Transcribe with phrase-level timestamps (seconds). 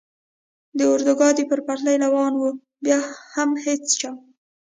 [0.77, 2.41] د اورګاډي پر پټلۍ روان و،
[2.83, 2.99] بیا
[3.33, 4.11] هم هېڅ چا.